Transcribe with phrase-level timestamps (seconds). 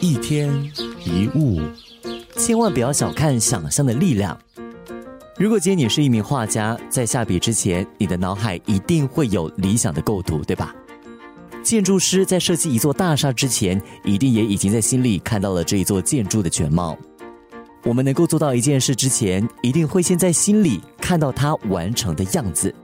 [0.00, 0.50] 一天
[1.04, 1.60] 一物，
[2.38, 4.38] 千万不要小看想象的力量。
[5.38, 10.74] 如果今天你是一名画家，在下笔之前，你的脑海一定会有理想的构图，对吧？
[11.62, 16.96] 建筑师在设计一座大厦之前，一定也已经在心里看到了这一座建筑的全貌。
[17.82, 22.74] 我们能够做到一件事之前，一定会先在心里看到它完成的样子。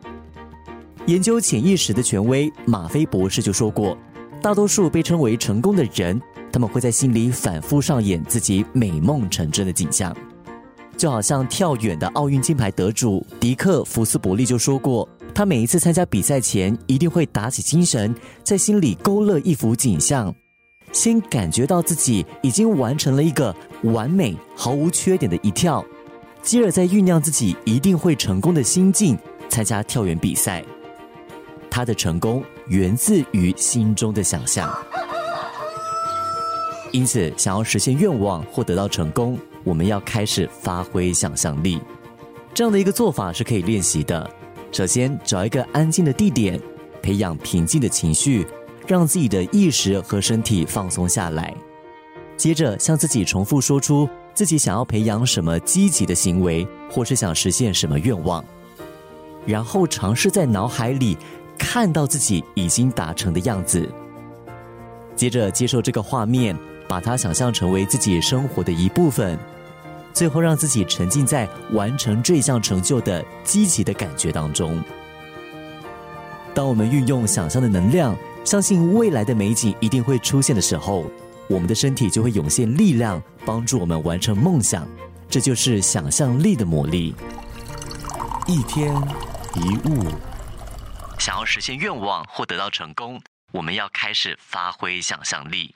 [1.07, 3.97] 研究潜意识的权威马菲博士就说过，
[4.41, 6.21] 大多数被称为成功的人，
[6.51, 10.17] 他们会在心里反复上演自己美梦成真的景象。
[10.97, 20.35] 就好像跳远的奥运金牌得主迪克·福斯伯利就说过，他每一次参加比赛前，一定会打起精神，在心里勾勒一幅景象，
[20.93, 25.85] 先感觉到自己已经完成了一个完美、毫无缺点的一跳，
[26.43, 29.17] 接着再酝酿自己一定会成功的心境，
[29.49, 30.63] 参加跳远比赛。
[31.71, 34.71] 他的成功源自于心中的想象，
[36.91, 39.39] 因此，想要实现愿望或得到成功。
[39.63, 41.79] 我们要开始发挥想象力，
[42.55, 44.29] 这样的一个做法是可以练习的。
[44.73, 46.59] 首先，找一个安静的地点，
[47.03, 48.47] 培养平静的情绪，
[48.87, 51.55] 让自己的意识和身体放松下来。
[52.39, 58.43] 接着，向自己重复说出自己想要培养什么积极的行为，或是想实现什么愿望。
[59.45, 61.19] 然后，尝试在脑海里
[61.61, 63.89] 看到自己已经达成的样子。
[65.15, 66.57] 接着，接受这个画面。
[66.89, 69.39] 把它想象成为自己生活的一部分，
[70.13, 74.83] 最后让自己沉浸在完成这项成就的积极的感觉当中。
[76.53, 81.05] 当我们运用想象的能量，相信未来的美景一定会出现的时候，
[81.49, 84.85] 我们的身体就会涌现力量，帮助我们完成梦想。
[85.29, 87.15] 这就是想象力的魔力。
[88.49, 88.93] 一天
[89.55, 90.07] 一物，
[91.21, 93.21] 想要实现愿望或得到成功，
[93.53, 95.69] 我们要开始发挥想象力。